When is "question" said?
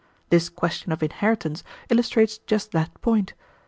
0.49-0.91